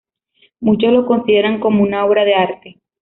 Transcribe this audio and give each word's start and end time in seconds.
Muchos 0.59 0.91
lo 0.93 1.05
consideran 1.05 1.59
como 1.59 1.83
una 1.83 2.03
obra 2.05 2.25
de 2.25 2.33
arte. 2.33 2.79